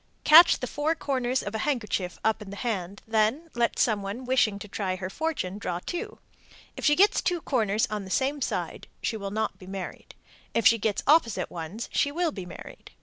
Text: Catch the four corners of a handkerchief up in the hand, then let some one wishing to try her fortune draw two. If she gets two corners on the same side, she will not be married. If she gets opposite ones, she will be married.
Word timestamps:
Catch 0.23 0.61
the 0.61 0.65
four 0.65 0.95
corners 0.95 1.43
of 1.43 1.53
a 1.53 1.59
handkerchief 1.59 2.17
up 2.23 2.41
in 2.41 2.49
the 2.49 2.55
hand, 2.55 3.03
then 3.05 3.51
let 3.53 3.77
some 3.77 4.01
one 4.01 4.25
wishing 4.25 4.57
to 4.57 4.67
try 4.67 4.95
her 4.95 5.11
fortune 5.11 5.59
draw 5.59 5.77
two. 5.77 6.17
If 6.75 6.83
she 6.83 6.95
gets 6.95 7.21
two 7.21 7.39
corners 7.39 7.85
on 7.91 8.03
the 8.03 8.09
same 8.09 8.41
side, 8.41 8.87
she 9.03 9.15
will 9.15 9.29
not 9.29 9.59
be 9.59 9.67
married. 9.67 10.15
If 10.55 10.65
she 10.65 10.79
gets 10.79 11.03
opposite 11.05 11.51
ones, 11.51 11.87
she 11.93 12.11
will 12.11 12.31
be 12.31 12.47
married. 12.47 12.89